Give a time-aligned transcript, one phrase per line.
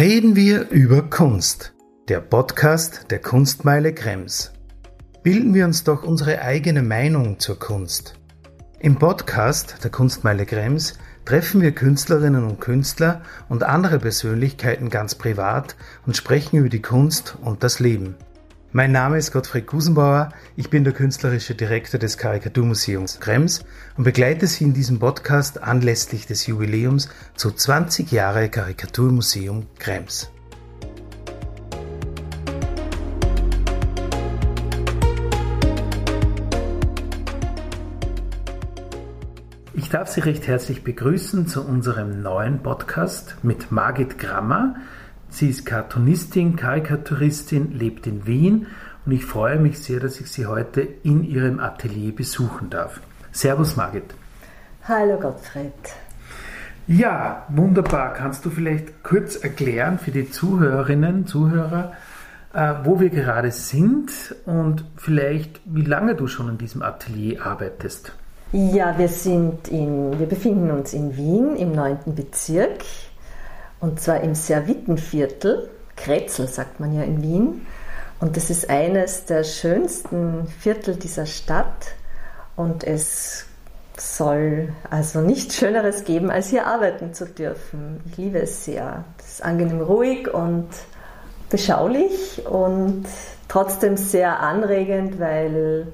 [0.00, 1.74] Reden wir über Kunst,
[2.08, 4.50] der Podcast der Kunstmeile Krems.
[5.22, 8.14] Bilden wir uns doch unsere eigene Meinung zur Kunst.
[8.78, 13.20] Im Podcast der Kunstmeile Krems treffen wir Künstlerinnen und Künstler
[13.50, 18.14] und andere Persönlichkeiten ganz privat und sprechen über die Kunst und das Leben.
[18.72, 23.64] Mein Name ist Gottfried Gusenbauer, ich bin der künstlerische Direktor des Karikaturmuseums Krems
[23.96, 30.30] und begleite Sie in diesem Podcast anlässlich des Jubiläums zu 20 Jahre Karikaturmuseum Krems.
[39.74, 44.76] Ich darf Sie recht herzlich begrüßen zu unserem neuen Podcast mit Margit Grammer,
[45.30, 48.66] Sie ist Cartoonistin, Karikaturistin, lebt in Wien
[49.06, 53.00] und ich freue mich sehr, dass ich Sie heute in Ihrem Atelier besuchen darf.
[53.32, 54.14] Servus Margit.
[54.84, 55.72] Hallo Gottfried.
[56.88, 58.12] Ja, wunderbar.
[58.14, 61.92] Kannst du vielleicht kurz erklären für die Zuhörerinnen, Zuhörer,
[62.52, 64.10] äh, wo wir gerade sind
[64.46, 68.12] und vielleicht wie lange du schon in diesem Atelier arbeitest?
[68.52, 71.98] Ja, wir sind in, wir befinden uns in Wien im 9.
[72.16, 72.80] Bezirk
[73.80, 75.70] und zwar im Servitenviertel.
[75.96, 77.66] Kretzel sagt man ja in Wien.
[78.20, 81.94] Und das ist eines der schönsten Viertel dieser Stadt.
[82.56, 83.46] Und es
[83.96, 88.00] soll also nichts Schöneres geben, als hier arbeiten zu dürfen.
[88.10, 89.04] Ich liebe es sehr.
[89.18, 90.68] Es ist angenehm ruhig und
[91.48, 93.06] beschaulich und
[93.48, 95.88] trotzdem sehr anregend, weil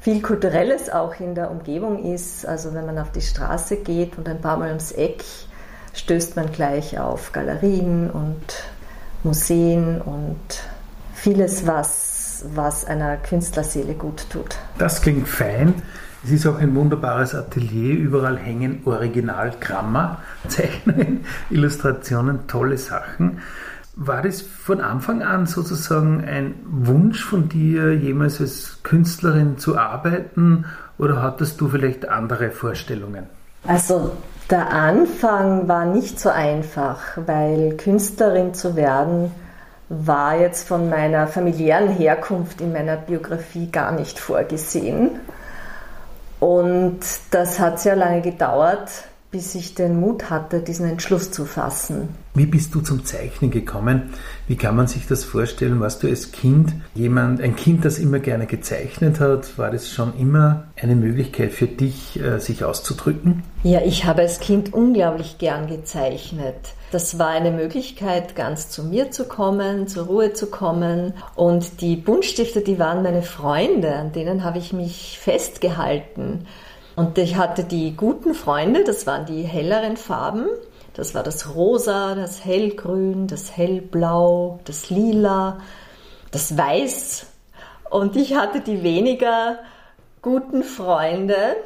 [0.00, 2.46] viel Kulturelles auch in der Umgebung ist.
[2.46, 5.24] Also wenn man auf die Straße geht und ein paar Mal ums Eck
[5.94, 8.42] stößt man gleich auf Galerien und
[9.22, 10.38] Museen und
[11.14, 14.56] vieles, was, was einer Künstlerseele gut tut.
[14.78, 15.74] Das klingt fein.
[16.24, 17.94] Es ist auch ein wunderbares Atelier.
[17.94, 23.40] Überall hängen Original-Gramma, Zeichnungen, Illustrationen, tolle Sachen.
[23.96, 30.64] War das von Anfang an sozusagen ein Wunsch von dir, jemals als Künstlerin zu arbeiten
[30.96, 33.26] oder hattest du vielleicht andere Vorstellungen?
[33.66, 34.16] Also
[34.50, 39.32] der Anfang war nicht so einfach, weil Künstlerin zu werden
[39.88, 45.20] war jetzt von meiner familiären Herkunft in meiner Biografie gar nicht vorgesehen.
[46.38, 47.00] Und
[47.32, 48.90] das hat sehr lange gedauert,
[49.30, 52.08] bis ich den Mut hatte, diesen Entschluss zu fassen.
[52.34, 54.14] Wie bist du zum Zeichnen gekommen?
[54.48, 55.80] Wie kann man sich das vorstellen?
[55.80, 59.56] Warst du als Kind jemand, ein Kind, das immer gerne gezeichnet hat?
[59.56, 63.44] War das schon immer eine Möglichkeit für dich, äh, sich auszudrücken?
[63.62, 66.56] Ja, ich habe als Kind unglaublich gern gezeichnet.
[66.90, 71.12] Das war eine Möglichkeit, ganz zu mir zu kommen, zur Ruhe zu kommen.
[71.36, 76.46] Und die Buntstifte, die waren meine Freunde, an denen habe ich mich festgehalten.
[76.96, 80.46] Und ich hatte die guten Freunde, das waren die helleren Farben.
[80.94, 85.60] Das war das Rosa, das Hellgrün, das Hellblau, das Lila,
[86.30, 87.26] das Weiß.
[87.88, 89.58] Und ich hatte die weniger
[90.20, 91.56] guten Freunde,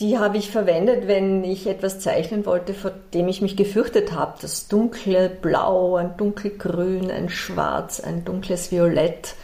[0.00, 4.34] die habe ich verwendet, wenn ich etwas zeichnen wollte, vor dem ich mich gefürchtet habe.
[4.40, 9.34] Das dunkle Blau, ein dunkelgrün, ein Schwarz, ein dunkles Violett.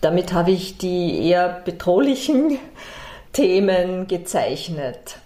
[0.00, 2.58] Damit habe ich die eher bedrohlichen
[3.32, 5.18] Themen gezeichnet.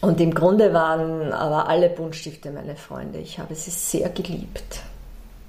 [0.00, 3.18] Und im Grunde waren aber alle Buntstifte meine Freunde.
[3.18, 4.80] Ich habe sie sehr geliebt.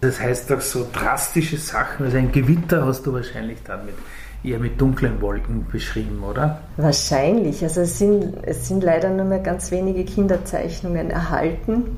[0.01, 3.95] Das heißt doch so drastische Sachen, also ein Gewitter hast du wahrscheinlich dann mit
[4.43, 6.61] eher mit dunklen Wolken beschrieben, oder?
[6.77, 7.63] Wahrscheinlich.
[7.63, 11.97] Also es sind, es sind leider nur mehr ganz wenige Kinderzeichnungen erhalten.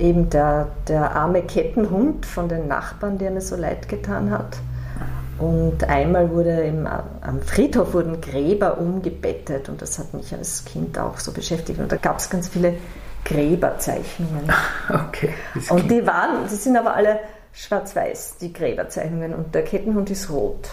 [0.00, 4.58] Eben der, der arme Kettenhund von den Nachbarn, der mir so leid getan hat.
[5.38, 10.98] Und einmal wurde im, am Friedhof wurden Gräber umgebettet und das hat mich als Kind
[10.98, 11.78] auch so beschäftigt.
[11.78, 12.74] Und da gab es ganz viele
[13.24, 14.44] Gräberzeichnungen.
[14.90, 15.34] Okay.
[15.68, 17.20] Und die waren, die sind aber alle
[17.52, 19.34] schwarz-weiß, die Gräberzeichnungen.
[19.34, 20.68] Und der Kettenhund ist rot.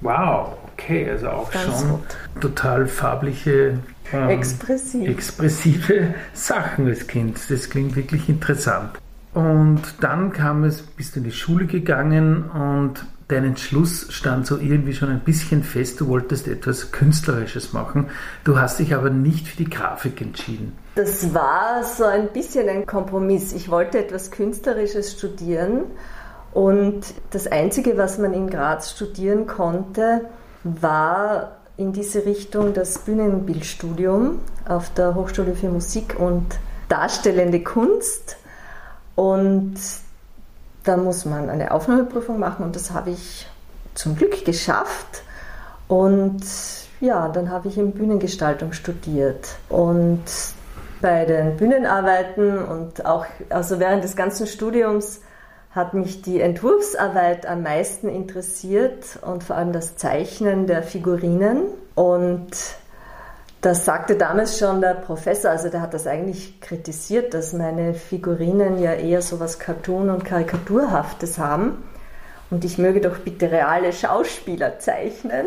[0.00, 2.00] Wow, okay, also auch Ganz schon rot.
[2.40, 3.78] total farbliche,
[4.12, 5.08] ähm, Expressiv.
[5.08, 7.38] expressive Sachen als Kind.
[7.50, 8.98] Das klingt wirklich interessant.
[9.34, 14.58] Und dann kam es, bist du in die Schule gegangen und dein Entschluss stand so
[14.58, 18.10] irgendwie schon ein bisschen fest, du wolltest etwas Künstlerisches machen.
[18.44, 20.76] Du hast dich aber nicht für die Grafik entschieden.
[20.94, 23.52] Das war so ein bisschen ein Kompromiss.
[23.52, 25.84] Ich wollte etwas Künstlerisches studieren
[26.52, 30.26] und das Einzige, was man in Graz studieren konnte,
[30.64, 36.46] war in diese Richtung das Bühnenbildstudium auf der Hochschule für Musik und
[36.88, 38.36] Darstellende Kunst.
[39.14, 39.74] Und
[40.84, 43.46] da muss man eine Aufnahmeprüfung machen und das habe ich
[43.94, 45.22] zum Glück geschafft.
[45.88, 46.42] Und
[47.00, 49.56] ja, dann habe ich in Bühnengestaltung studiert.
[49.68, 50.22] Und
[51.00, 55.20] bei den Bühnenarbeiten und auch also während des ganzen Studiums
[55.72, 61.62] hat mich die Entwurfsarbeit am meisten interessiert und vor allem das Zeichnen der Figurinen.
[61.94, 62.50] Und
[63.62, 68.80] das sagte damals schon der Professor, also der hat das eigentlich kritisiert, dass meine Figurinen
[68.80, 71.84] ja eher so was Cartoon- und Karikaturhaftes haben.
[72.50, 75.46] Und ich möge doch bitte reale Schauspieler zeichnen.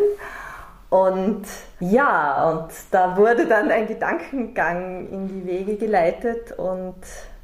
[0.89, 1.43] Und
[1.81, 6.95] ja, und da wurde dann ein Gedankengang in die Wege geleitet und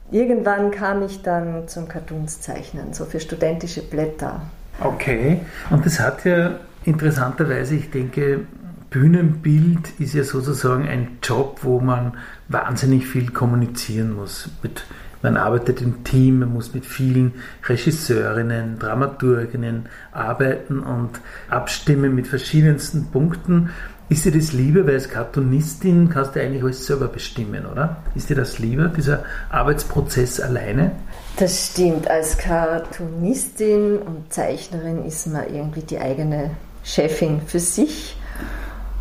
[0.09, 4.41] irgendwann kam ich dann zum Cartoonszeichnen, so für studentische Blätter.
[4.81, 6.51] Okay, und das hat ja
[6.85, 8.45] interessanterweise, ich denke,
[8.91, 12.17] Bühnenbild ist ja sozusagen ein Job, wo man
[12.49, 14.49] wahnsinnig viel kommunizieren muss.
[14.61, 14.83] Mit,
[15.21, 17.33] man arbeitet im Team, man muss mit vielen
[17.63, 21.11] Regisseurinnen, Dramaturginnen arbeiten und
[21.49, 23.69] abstimmen mit verschiedensten Punkten.
[24.09, 28.03] Ist dir das lieber, weil als Cartoonistin kannst du eigentlich alles selber bestimmen, oder?
[28.13, 30.91] Ist dir das lieber, dieser Arbeitsprozess alleine?
[31.37, 32.09] Das stimmt.
[32.09, 36.51] Als Cartoonistin und Zeichnerin ist man irgendwie die eigene
[36.83, 38.17] Chefin für sich.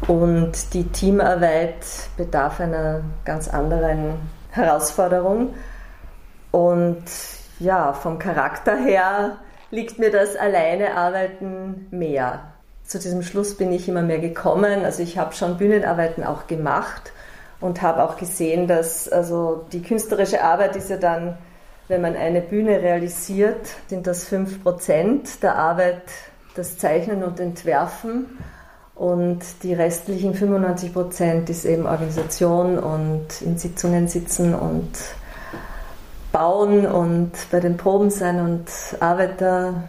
[0.07, 1.85] Und die Teamarbeit
[2.17, 4.15] bedarf einer ganz anderen
[4.51, 5.55] Herausforderung.
[6.51, 7.05] Und
[7.59, 9.39] ja, vom Charakter her
[9.71, 12.41] liegt mir das alleine Arbeiten mehr.
[12.85, 14.85] Zu diesem Schluss bin ich immer mehr gekommen.
[14.85, 17.13] Also ich habe schon Bühnenarbeiten auch gemacht
[17.61, 21.39] und habe auch gesehen, dass also die künstlerische Arbeit ist ja dann,
[21.87, 26.03] wenn man eine Bühne realisiert, sind das 5% der Arbeit
[26.55, 28.39] das Zeichnen und Entwerfen.
[29.01, 34.91] Und die restlichen 95 Prozent ist eben Organisation und in Sitzungen sitzen und
[36.33, 38.67] bauen und bei den Proben sein und
[39.01, 39.89] Arbeiter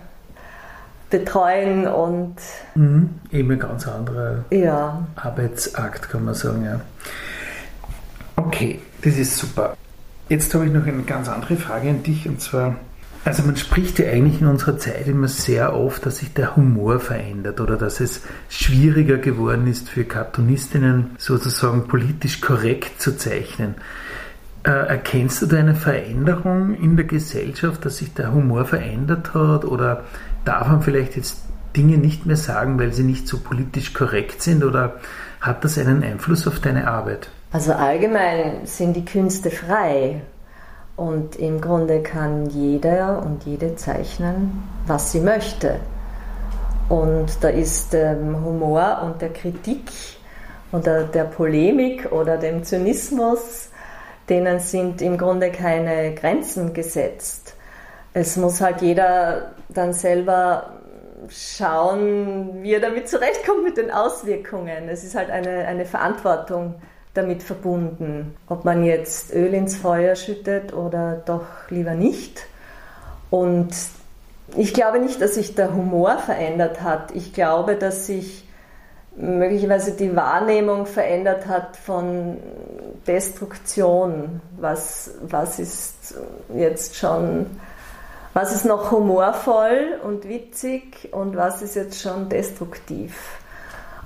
[1.09, 2.37] betreuen und
[2.73, 5.05] mhm, eben ein ganz anderer ja.
[5.17, 6.79] Arbeitsakt, kann man sagen, ja.
[8.37, 9.75] Okay, das ist super.
[10.29, 12.77] Jetzt habe ich noch eine ganz andere Frage an dich und zwar
[13.23, 16.99] also man spricht ja eigentlich in unserer Zeit immer sehr oft, dass sich der Humor
[16.99, 23.75] verändert oder dass es schwieriger geworden ist für Cartoonistinnen sozusagen politisch korrekt zu zeichnen.
[24.63, 29.65] Äh, erkennst du da eine Veränderung in der Gesellschaft, dass sich der Humor verändert hat
[29.65, 30.03] oder
[30.45, 31.43] darf man vielleicht jetzt
[31.75, 34.95] Dinge nicht mehr sagen, weil sie nicht so politisch korrekt sind oder
[35.39, 37.29] hat das einen Einfluss auf deine Arbeit?
[37.51, 40.21] Also allgemein sind die Künste frei
[40.95, 45.79] und im Grunde kann jeder und jede zeichnen, was sie möchte.
[46.89, 49.89] Und da ist dem Humor und der Kritik
[50.71, 53.69] oder der Polemik oder dem Zynismus,
[54.29, 57.55] denen sind im Grunde keine Grenzen gesetzt.
[58.13, 60.73] Es muss halt jeder dann selber
[61.29, 64.89] schauen, wie er damit zurechtkommt mit den Auswirkungen.
[64.89, 66.75] Es ist halt eine, eine Verantwortung,
[67.13, 72.45] damit verbunden, ob man jetzt Öl ins Feuer schüttet oder doch lieber nicht.
[73.29, 73.69] Und
[74.55, 77.11] ich glaube nicht, dass sich der Humor verändert hat.
[77.13, 78.47] Ich glaube, dass sich
[79.15, 82.37] möglicherweise die Wahrnehmung verändert hat von
[83.07, 84.41] Destruktion.
[84.57, 86.15] Was, was ist
[86.53, 87.45] jetzt schon,
[88.33, 93.40] was ist noch humorvoll und witzig und was ist jetzt schon destruktiv?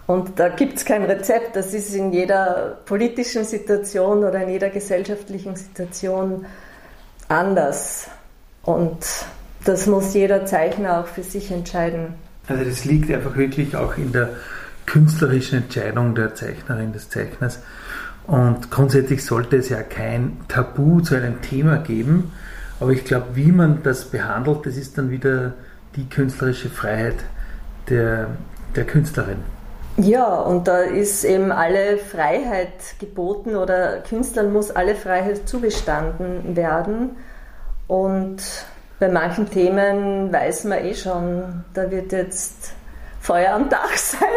[0.07, 4.69] Und da gibt es kein Rezept, das ist in jeder politischen Situation oder in jeder
[4.69, 6.45] gesellschaftlichen Situation
[7.27, 8.07] anders.
[8.63, 8.97] Und
[9.63, 12.13] das muss jeder Zeichner auch für sich entscheiden.
[12.47, 14.29] Also das liegt einfach wirklich auch in der
[14.85, 17.59] künstlerischen Entscheidung der Zeichnerin, des Zeichners.
[18.27, 22.31] Und grundsätzlich sollte es ja kein Tabu zu einem Thema geben.
[22.79, 25.53] Aber ich glaube, wie man das behandelt, das ist dann wieder
[25.95, 27.15] die künstlerische Freiheit
[27.89, 28.27] der,
[28.75, 29.54] der Künstlerin.
[29.97, 37.15] Ja, und da ist eben alle Freiheit geboten oder Künstlern muss alle Freiheit zugestanden werden.
[37.87, 38.43] Und
[38.99, 42.73] bei manchen Themen weiß man eh schon, da wird jetzt
[43.21, 44.27] Feuer am Dach sein.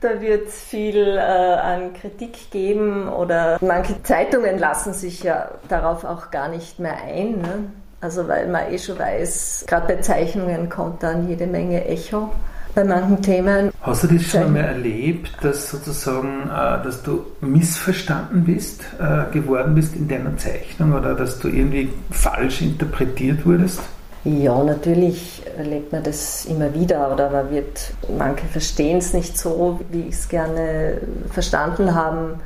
[0.00, 6.30] Da wird viel äh, an Kritik geben oder manche Zeitungen lassen sich ja darauf auch
[6.30, 7.40] gar nicht mehr ein.
[7.40, 7.70] Ne?
[8.00, 12.30] Also weil man eh schon weiß, gerade bei Zeichnungen kommt dann jede Menge Echo
[12.76, 13.72] bei manchen Themen.
[13.80, 19.74] Hast du das schon einmal erlebt, dass sozusagen, äh, dass du missverstanden bist, äh, geworden
[19.74, 23.80] bist in deiner Zeichnung oder dass du irgendwie falsch interpretiert wurdest?
[24.24, 29.80] Ja, natürlich erlebt man das immer wieder oder man wird, manche verstehen es nicht so,
[29.90, 32.40] wie ich es gerne verstanden haben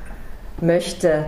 [0.61, 1.25] möchte.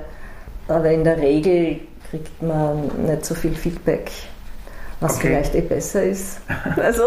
[0.69, 4.13] Aber in der Regel kriegt man nicht so viel Feedback
[5.03, 5.29] was okay.
[5.29, 6.41] vielleicht eh besser ist.
[6.77, 7.05] Also,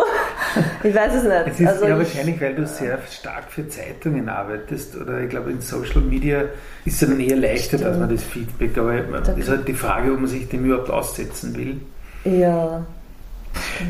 [0.84, 1.48] ich weiß es nicht.
[1.48, 5.52] Es ist also ja wahrscheinlich, weil du sehr stark für Zeitungen arbeitest oder ich glaube
[5.52, 6.44] in Social Media
[6.86, 10.12] ist es dann eher leichter, dass man das Feedback, aber es ist halt die Frage,
[10.12, 11.82] ob man sich dem überhaupt aussetzen will.
[12.26, 12.86] Ja,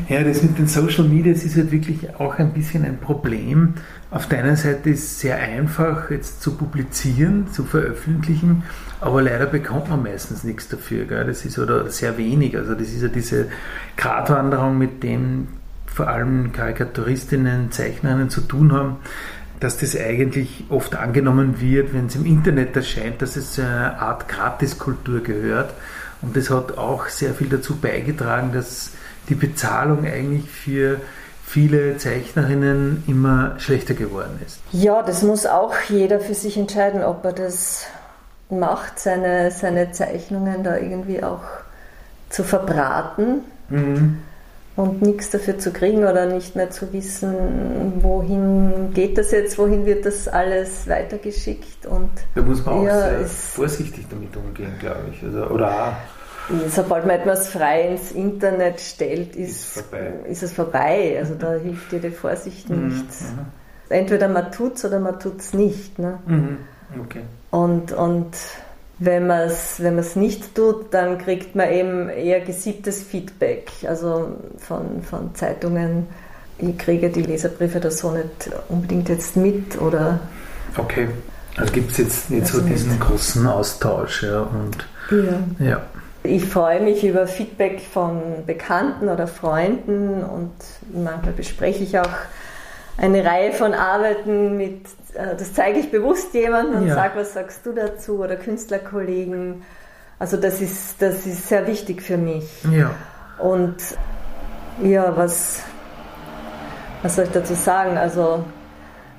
[0.08, 3.74] Ja, das mit den Social Media ist halt wirklich auch ein bisschen ein Problem.
[4.10, 8.62] Auf der einen Seite ist es sehr einfach, jetzt zu publizieren, zu veröffentlichen,
[9.00, 11.04] aber leider bekommt man meistens nichts dafür.
[11.04, 11.24] Gell?
[11.24, 12.56] Das ist oder sehr wenig.
[12.56, 13.48] Also das ist ja diese
[13.96, 15.48] Gratwanderung, mit dem
[15.86, 18.96] vor allem Karikaturistinnen, Zeichnerinnen zu tun haben,
[19.60, 23.98] dass das eigentlich oft angenommen wird, wenn es im Internet erscheint, dass es zu einer
[24.00, 25.72] Art Gratiskultur gehört.
[26.22, 28.92] Und das hat auch sehr viel dazu beigetragen, dass
[29.28, 31.00] die Bezahlung eigentlich für
[31.44, 34.60] viele Zeichnerinnen immer schlechter geworden ist.
[34.72, 37.86] Ja, das muss auch jeder für sich entscheiden, ob er das
[38.50, 41.42] macht, seine, seine Zeichnungen da irgendwie auch
[42.30, 43.42] zu verbraten.
[43.68, 44.18] Mhm
[44.76, 47.34] und nichts dafür zu kriegen oder nicht mehr zu wissen,
[48.02, 51.86] wohin geht das jetzt, wohin wird das alles weitergeschickt.
[51.86, 55.22] Und da muss man auch sehr vorsichtig damit umgehen, glaube ich.
[55.22, 55.96] Also, oder
[56.68, 59.84] Sobald man etwas frei ins Internet stellt, ist, ist,
[60.28, 61.16] ist es vorbei.
[61.18, 63.22] Also da hilft dir die Vorsicht mhm, nichts.
[63.22, 63.46] Mhm.
[63.88, 65.98] Entweder man tut es oder man tut es nicht.
[65.98, 66.18] Ne?
[66.26, 66.58] Mhm.
[67.02, 67.22] Okay.
[67.50, 68.36] Und, und
[68.98, 75.02] wenn man es wenn nicht tut, dann kriegt man eben eher gesiebtes Feedback, also von,
[75.02, 76.06] von Zeitungen.
[76.58, 80.20] Ich kriege die Leserbriefe da so nicht unbedingt jetzt mit oder.
[80.78, 81.08] Okay,
[81.56, 83.00] also gibt es jetzt nicht also so diesen nicht.
[83.00, 84.42] großen Austausch, ja.
[84.42, 85.66] Und, ja.
[85.66, 85.82] ja.
[86.26, 90.52] Ich freue mich über Feedback von Bekannten oder Freunden und
[90.92, 92.14] manchmal bespreche ich auch
[92.98, 96.94] eine Reihe von Arbeiten mit äh, das zeige ich bewusst jemandem und ja.
[96.94, 99.62] sage, was sagst du dazu oder Künstlerkollegen.
[100.18, 102.48] Also das ist, das ist sehr wichtig für mich.
[102.70, 102.90] Ja.
[103.38, 103.76] Und
[104.82, 105.62] ja, was,
[107.02, 107.98] was soll ich dazu sagen?
[107.98, 108.44] Also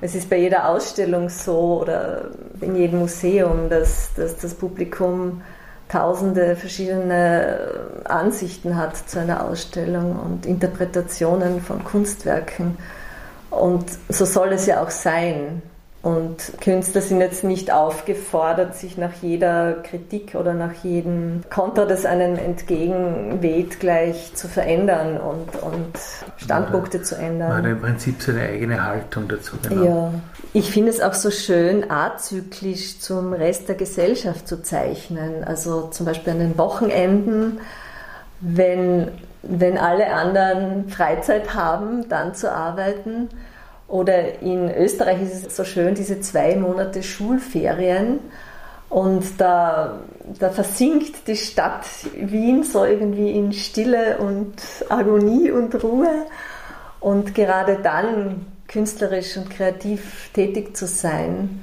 [0.01, 2.25] es ist bei jeder Ausstellung so oder
[2.61, 5.41] in jedem Museum, dass, dass das Publikum
[5.89, 7.57] tausende verschiedene
[8.05, 12.77] Ansichten hat zu einer Ausstellung und Interpretationen von Kunstwerken.
[13.49, 15.61] Und so soll es ja auch sein.
[16.03, 22.05] Und Künstler sind jetzt nicht aufgefordert, sich nach jeder Kritik oder nach jedem Kontra, das
[22.05, 25.97] einem entgegenweht, gleich zu verändern und, und
[26.37, 27.49] Standpunkte zu ändern.
[27.49, 29.57] Man hat im Prinzip seine eigene Haltung dazu.
[29.67, 29.83] Genau.
[29.83, 30.13] Ja,
[30.53, 35.43] ich finde es auch so schön, azyklisch zum Rest der Gesellschaft zu zeichnen.
[35.43, 37.59] Also zum Beispiel an den Wochenenden,
[38.39, 39.09] wenn,
[39.41, 43.29] wenn alle anderen Freizeit haben, dann zu arbeiten
[43.87, 48.19] oder in Österreich ist es so schön, diese zwei Monate Schulferien.
[48.89, 49.99] Und da,
[50.39, 54.53] da versinkt die Stadt Wien so irgendwie in Stille und
[54.89, 56.25] Agonie und Ruhe.
[56.99, 61.61] Und gerade dann künstlerisch und kreativ tätig zu sein,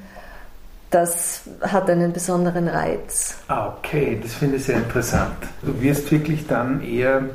[0.91, 3.37] das hat einen besonderen Reiz.
[3.49, 5.37] Ah, okay, das finde ich sehr interessant.
[5.63, 7.31] Du wirst wirklich dann eher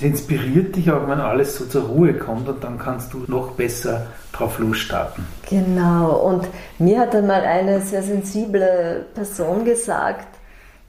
[0.00, 3.50] es inspiriert dich auch, wenn alles so zur Ruhe kommt und dann kannst du noch
[3.52, 5.26] besser drauf losstarten.
[5.48, 10.26] Genau, und mir hat einmal eine sehr sensible Person gesagt,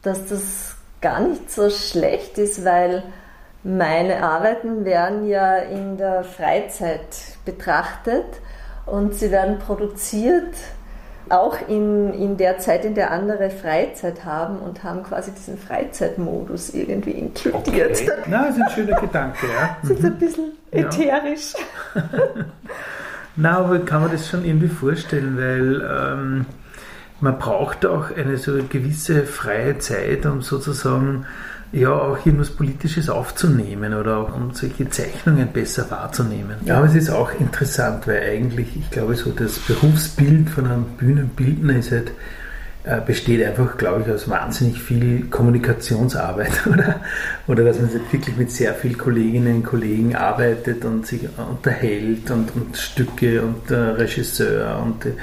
[0.02, 3.04] dass das gar nicht so schlecht ist, weil
[3.64, 8.26] meine Arbeiten werden ja in der Freizeit betrachtet
[8.86, 10.56] und sie werden produziert
[11.32, 16.74] auch in, in der Zeit, in der andere Freizeit haben und haben quasi diesen Freizeitmodus
[16.74, 18.02] irgendwie inkludiert.
[18.02, 18.12] Okay.
[18.28, 19.78] Na, das ist ein schöner Gedanke, ja.
[19.82, 21.54] Das ist ein bisschen ätherisch.
[21.96, 22.04] Ja.
[23.36, 26.46] Na, aber kann man das schon irgendwie vorstellen, weil ähm,
[27.22, 31.26] man braucht auch eine so gewisse freie Zeit, um sozusagen
[31.72, 36.58] ja auch irgendwas Politisches aufzunehmen oder auch um solche Zeichnungen besser wahrzunehmen.
[36.66, 36.78] Ja.
[36.78, 41.78] Aber es ist auch interessant, weil eigentlich, ich glaube, so das Berufsbild von einem Bühnenbildner
[41.78, 42.12] ist halt
[43.06, 47.02] besteht einfach, glaube ich, aus wahnsinnig viel Kommunikationsarbeit oder,
[47.48, 52.56] oder dass man wirklich mit sehr vielen Kolleginnen und Kollegen arbeitet und sich unterhält und,
[52.56, 55.14] und Stücke und äh, Regisseur und äh,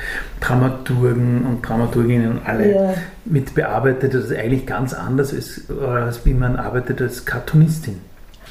[0.40, 2.94] Dramaturgen und Dramaturginnen und alle ja.
[3.24, 4.14] mit bearbeitet.
[4.14, 8.00] Das ist eigentlich ganz anders, als, als wie man arbeitet als Cartoonistin.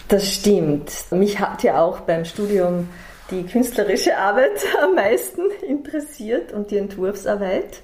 [0.09, 0.91] Das stimmt.
[1.11, 2.87] Mich hat ja auch beim Studium
[3.31, 7.81] die künstlerische Arbeit am meisten interessiert und die Entwurfsarbeit.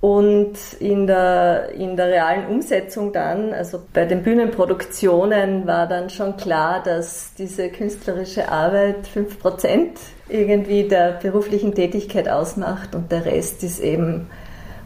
[0.00, 6.36] Und in der, in der realen Umsetzung dann, also bei den Bühnenproduktionen war dann schon
[6.36, 13.64] klar, dass diese künstlerische Arbeit fünf Prozent irgendwie der beruflichen Tätigkeit ausmacht und der Rest
[13.64, 14.28] ist eben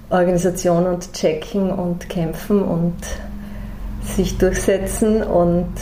[0.09, 2.97] Organisation und Checken und Kämpfen und
[4.03, 5.73] sich durchsetzen und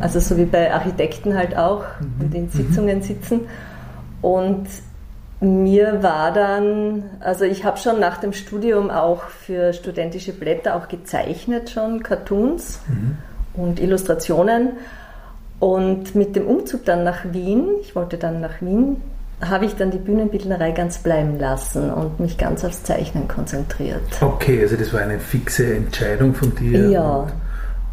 [0.00, 2.34] also so wie bei Architekten halt auch, mhm.
[2.34, 3.42] in Sitzungen sitzen.
[4.22, 4.68] Und
[5.40, 10.88] mir war dann, also ich habe schon nach dem Studium auch für studentische Blätter auch
[10.88, 13.16] gezeichnet schon, Cartoons mhm.
[13.54, 14.72] und Illustrationen.
[15.58, 18.96] Und mit dem Umzug dann nach Wien, ich wollte dann nach Wien,
[19.40, 24.02] habe ich dann die Bühnenbildnerei ganz bleiben lassen und mich ganz aufs Zeichnen konzentriert.
[24.20, 26.90] Okay, also das war eine fixe Entscheidung von dir.
[26.90, 27.26] Ja.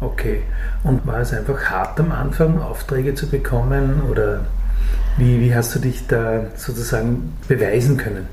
[0.00, 0.42] Okay.
[0.84, 4.40] Und war es einfach hart am Anfang, Aufträge zu bekommen oder
[5.18, 8.26] wie, wie hast du dich da sozusagen beweisen können?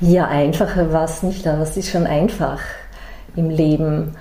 [0.00, 2.60] Ja, einfacher war es nicht, aber es ist schon einfach
[3.36, 4.16] im Leben.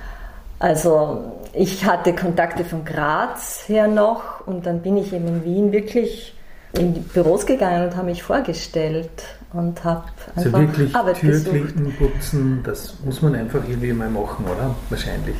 [0.60, 5.72] Also ich hatte Kontakte von Graz her noch und dann bin ich eben in Wien
[5.72, 6.36] wirklich
[6.78, 9.10] in die Büros gegangen und habe mich vorgestellt
[9.54, 10.04] und habe
[10.36, 14.74] einfach also wirklich Arbeit Türklinken putzen, das muss man einfach irgendwie mal machen, oder?
[14.90, 15.36] Wahrscheinlich.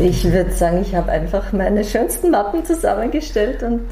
[0.00, 3.88] Ich würde sagen, ich habe einfach meine schönsten Mappen zusammengestellt und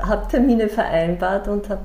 [0.00, 1.82] habe Termine vereinbart und habe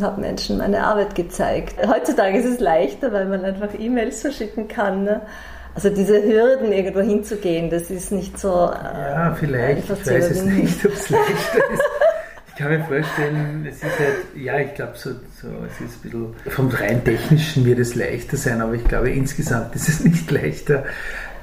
[0.00, 1.74] hab Menschen meine Arbeit gezeigt.
[1.86, 5.04] Heutzutage ist es leichter, weil man einfach E-Mails verschicken kann.
[5.04, 5.20] Ne?
[5.74, 8.48] Also diese Hürden, irgendwo hinzugehen, das ist nicht so.
[8.48, 9.90] Ja, vielleicht.
[9.90, 11.82] Ich weiß es nicht, ob es leichter ist.
[12.56, 16.02] Ich kann mir vorstellen, es ist halt, ja, ich glaube, so, so, es ist ein
[16.02, 20.30] bisschen, vom rein technischen wird es leichter sein, aber ich glaube, insgesamt ist es nicht
[20.30, 20.84] leichter,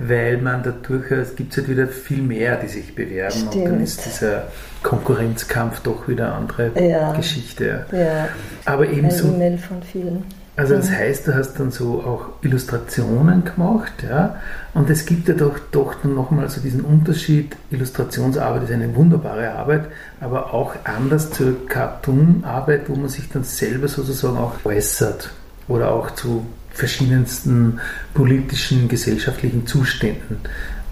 [0.07, 3.55] weil man dadurch, es gibt halt wieder viel mehr, die sich bewerben Stimmt.
[3.55, 4.47] und dann ist dieser
[4.83, 7.13] Konkurrenzkampf doch wieder eine andere ja.
[7.13, 7.85] Geschichte.
[7.91, 8.29] Ja.
[8.65, 9.27] Aber ebenso.
[9.27, 10.23] Ein E-Mail von vielen.
[10.57, 14.35] Also das heißt, du hast dann so auch Illustrationen gemacht, ja,
[14.73, 19.51] und es gibt ja doch, doch dann nochmal so diesen Unterschied, Illustrationsarbeit ist eine wunderbare
[19.51, 19.85] Arbeit,
[20.19, 25.31] aber auch anders zur Cartoon-Arbeit, wo man sich dann selber sozusagen auch äußert
[25.69, 27.79] oder auch zu verschiedensten
[28.13, 30.37] politischen, gesellschaftlichen Zuständen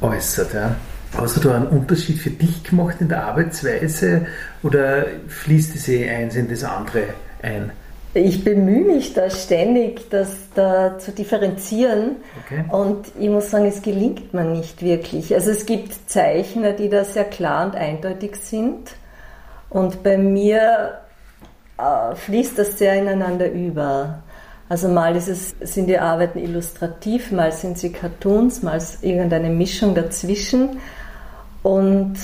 [0.01, 0.53] äußert.
[0.53, 0.75] Ja.
[1.17, 4.27] Hast du da einen Unterschied für dich gemacht in der Arbeitsweise
[4.62, 7.05] oder fließt das eh eins in das andere
[7.41, 7.71] ein?
[8.13, 12.17] Ich bemühe mich da ständig, das da zu differenzieren.
[12.45, 12.65] Okay.
[12.69, 15.33] Und ich muss sagen, es gelingt mir nicht wirklich.
[15.33, 18.91] Also es gibt Zeichner, die da sehr klar und eindeutig sind.
[19.69, 21.01] Und bei mir
[21.77, 24.23] äh, fließt das sehr ineinander über.
[24.69, 29.49] Also mal ist es, sind die Arbeiten illustrativ, mal sind sie Cartoons, mal ist irgendeine
[29.49, 30.79] Mischung dazwischen.
[31.63, 32.17] Und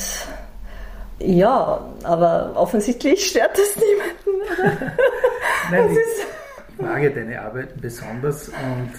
[1.20, 4.80] ja, aber offensichtlich stört das niemanden?
[5.72, 5.98] Nein, ich,
[6.76, 8.92] ich mag ja deine Arbeiten besonders und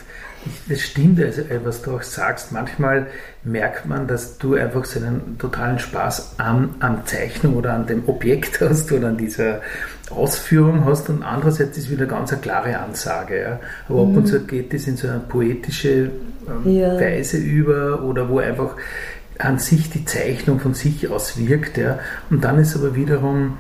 [0.69, 2.53] das stimmt, also, äh, was du auch sagst.
[2.53, 3.07] Manchmal
[3.45, 8.09] merkt man, dass du einfach so einen totalen Spaß an, an Zeichnung oder an dem
[8.09, 9.61] Objekt hast oder an dieser
[10.11, 13.41] Ausführung hast und andererseits ist wieder ganz eine klare Ansage.
[13.41, 13.61] Ja.
[13.89, 14.11] Aber mhm.
[14.11, 14.27] ab und mhm.
[14.27, 16.11] zu geht das in so eine poetische
[16.49, 16.99] ähm, ja.
[17.01, 18.77] Weise über oder wo einfach
[19.39, 21.77] an sich die Zeichnung von sich aus wirkt.
[21.77, 21.99] Ja.
[22.31, 23.59] Und dann ist aber wiederum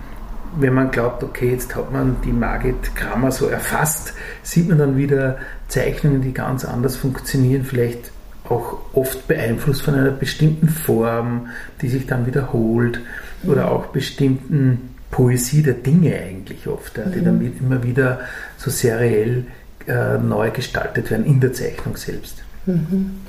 [0.59, 4.97] wenn man glaubt, okay, jetzt hat man die Margit Kramer so erfasst, sieht man dann
[4.97, 5.39] wieder
[5.69, 8.11] Zeichnungen, die ganz anders funktionieren, vielleicht
[8.49, 11.49] auch oft beeinflusst von einer bestimmten Form,
[11.83, 13.01] die sich dann wiederholt
[13.45, 17.53] oder auch bestimmten Poesie der Dinge eigentlich oft, die dann mhm.
[17.61, 18.21] immer wieder
[18.57, 19.47] so seriell
[19.87, 22.43] äh, neu gestaltet werden in der Zeichnung selbst.
[22.67, 23.21] Mhm.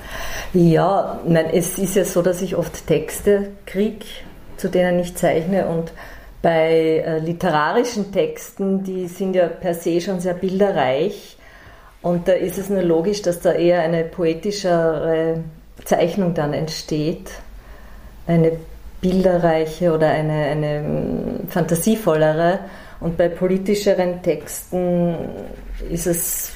[0.54, 4.06] Ja, nein, es ist ja so, dass ich oft Texte kriege,
[4.58, 5.92] zu denen ich zeichne und
[6.42, 11.38] bei äh, literarischen Texten, die sind ja per se schon sehr bilderreich
[12.02, 15.44] und da ist es nur logisch, dass da eher eine poetischere
[15.84, 17.32] Zeichnung dann entsteht,
[18.28, 18.54] eine
[19.02, 22.60] bilderreiche oder eine, eine mm, fantasievollere.
[23.00, 25.16] Und bei politischeren Texten
[25.90, 26.52] ist es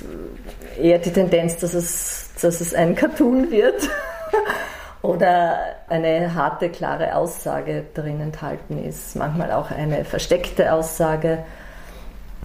[0.81, 3.89] eher die Tendenz, dass es, dass es ein Cartoon wird.
[5.11, 5.57] oder
[5.89, 11.39] eine harte, klare Aussage drin enthalten ist, manchmal auch eine versteckte Aussage.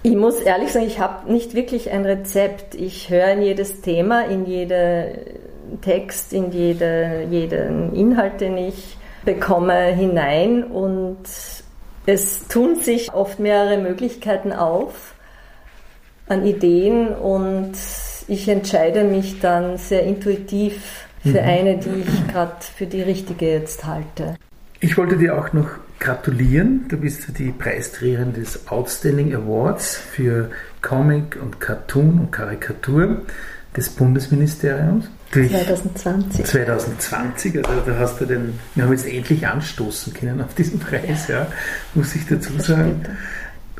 [0.03, 2.75] Ich muss ehrlich sagen, ich habe nicht wirklich ein Rezept.
[2.75, 9.87] Ich höre in jedes Thema, in jeden Text, in jede, jeden Inhalt, den ich bekomme,
[9.87, 11.17] hinein und
[12.05, 15.15] es tun sich oft mehrere Möglichkeiten auf
[16.27, 17.73] an Ideen und
[18.29, 21.47] ich entscheide mich dann sehr intuitiv für mhm.
[21.47, 24.35] eine, die ich gerade für die richtige jetzt halte.
[24.79, 26.85] Ich wollte dir auch noch gratulieren.
[26.87, 33.21] Du bist die Preisträgerin des Outstanding Awards für Comic und Cartoon und Karikatur
[33.75, 35.05] des Bundesministeriums.
[35.31, 36.45] 2020.
[36.45, 41.27] 2020, also da hast du den, wir haben jetzt endlich anstoßen können auf diesen Preis,
[41.27, 41.47] ja,
[41.95, 43.01] muss ich dazu sagen.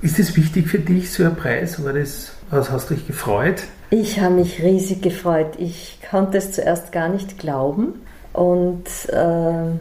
[0.02, 1.84] Ist es wichtig für dich, so ein Preis?
[1.84, 3.64] War das, was hast du dich gefreut?
[3.90, 5.54] Ich habe mich riesig gefreut.
[5.58, 8.02] Ich konnte es zuerst gar nicht glauben.
[8.34, 9.72] Und äh,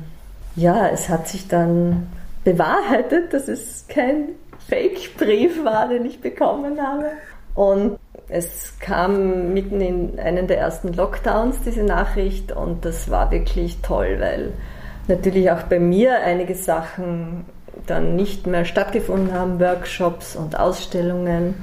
[0.54, 2.06] ja, es hat sich dann
[2.44, 4.28] bewahrheitet, dass es kein
[4.68, 7.06] Fake-Brief war, den ich bekommen habe.
[7.56, 12.52] Und es kam mitten in einen der ersten Lockdowns, diese Nachricht.
[12.52, 14.52] Und das war wirklich toll, weil
[15.08, 17.44] natürlich auch bei mir einige Sachen
[17.86, 21.54] dann nicht mehr stattgefunden haben, Workshops und Ausstellungen.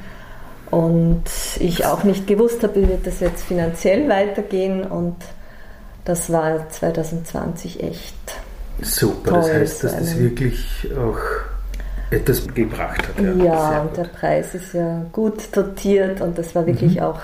[0.73, 1.23] Und
[1.59, 4.83] ich auch nicht gewusst habe, wie wird das jetzt finanziell weitergehen.
[4.83, 5.17] Und
[6.03, 8.15] das war 2020 echt.
[8.81, 11.19] Super, toll, das heißt, dass das wirklich auch
[12.09, 13.23] etwas gebracht hat.
[13.23, 17.03] Ja, ja und der Preis ist ja gut dotiert und das war wirklich mhm.
[17.03, 17.19] auch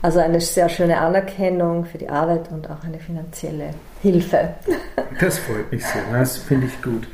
[0.00, 4.54] also eine sehr schöne Anerkennung für die Arbeit und auch eine finanzielle Hilfe.
[5.20, 7.06] Das freut mich sehr, das finde ich gut.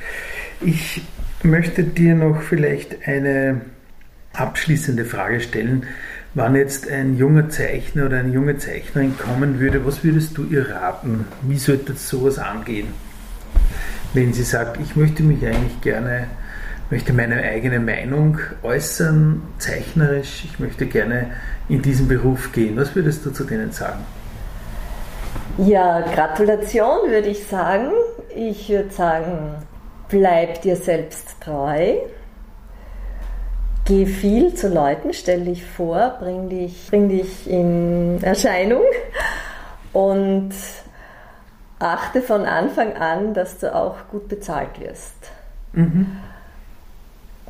[0.61, 1.03] Ich
[1.43, 3.61] möchte dir noch vielleicht eine
[4.39, 5.87] abschließende Frage stellen.
[6.35, 10.71] Wann jetzt ein junger Zeichner oder eine junge Zeichnerin kommen würde, was würdest du ihr
[10.71, 11.27] raten?
[11.43, 12.89] Wie sollte sowas angehen?
[14.15, 16.29] Wenn sie sagt, ich möchte mich eigentlich gerne
[16.91, 20.45] möchte meine eigene Meinung äußern, zeichnerisch.
[20.45, 21.31] Ich möchte gerne
[21.69, 22.77] in diesen Beruf gehen.
[22.77, 24.05] Was würdest du zu denen sagen?
[25.59, 27.91] Ja, Gratulation würde ich sagen.
[28.35, 29.55] Ich würde sagen,
[30.09, 31.97] bleib dir selbst treu.
[33.89, 38.83] Geh viel zu Leuten, stell dich vor, bring dich, bring dich in Erscheinung
[39.93, 40.53] und
[41.79, 45.17] achte von Anfang an, dass du auch gut bezahlt wirst.
[45.73, 46.19] Mhm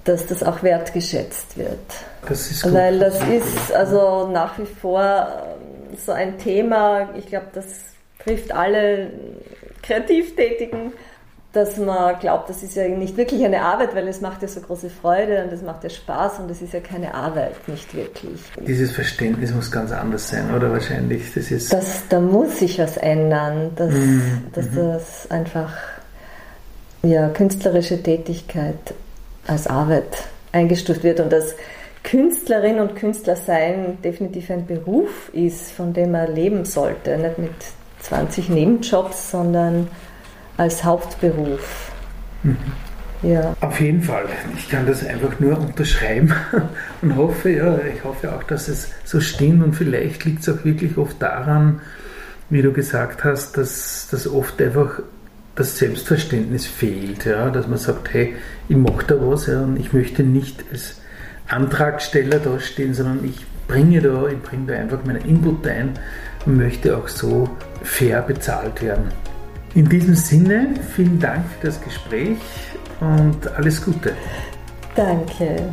[0.09, 1.79] dass das auch wertgeschätzt wird.
[2.27, 2.72] Das ist gut.
[2.72, 5.29] Weil das ist also nach wie vor
[5.61, 7.66] ähm, so ein Thema, ich glaube, das
[8.22, 9.11] trifft alle
[9.83, 10.92] Kreativtätigen,
[11.52, 14.61] dass man glaubt, das ist ja nicht wirklich eine Arbeit, weil es macht ja so
[14.61, 18.40] große Freude und es macht ja Spaß und es ist ja keine Arbeit, nicht wirklich.
[18.66, 21.32] Dieses Verständnis muss ganz anders sein, oder wahrscheinlich?
[21.34, 24.42] Das ist das, da muss sich was ändern, dass, mhm.
[24.52, 24.76] dass mhm.
[24.76, 25.72] das einfach
[27.02, 28.94] ja, künstlerische Tätigkeit
[29.46, 31.54] als Arbeit eingestuft wird und dass
[32.02, 37.16] Künstlerin und Künstler sein definitiv ein Beruf ist, von dem er leben sollte.
[37.16, 37.50] Nicht mit
[38.00, 39.88] 20 Nebenjobs, sondern
[40.59, 41.90] als Hauptberuf.
[42.42, 42.57] Mhm.
[43.23, 43.57] Ja.
[43.61, 44.27] Auf jeden Fall.
[44.57, 46.33] Ich kann das einfach nur unterschreiben
[47.03, 50.64] und hoffe, ja, ich hoffe auch, dass es so stimmt und vielleicht liegt es auch
[50.64, 51.81] wirklich oft daran,
[52.51, 55.01] wie du gesagt hast, dass das oft einfach
[55.57, 58.37] das Selbstverständnis fehlt, ja, dass man sagt, hey,
[58.68, 61.01] ich mache da was ja, und ich möchte nicht als
[61.49, 65.99] Antragsteller dastehen, sondern ich bringe da, ich bringe da einfach meinen Input ein
[66.47, 67.51] und möchte auch so
[67.83, 69.09] fair bezahlt werden.
[69.74, 72.38] In diesem Sinne, vielen Dank für das Gespräch
[73.00, 74.14] und alles Gute.
[74.94, 75.70] Danke.